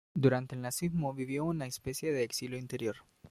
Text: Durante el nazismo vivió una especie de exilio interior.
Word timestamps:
Durante 0.15 0.55
el 0.55 0.61
nazismo 0.61 1.13
vivió 1.13 1.45
una 1.45 1.67
especie 1.67 2.11
de 2.11 2.23
exilio 2.23 2.57
interior. 2.57 2.95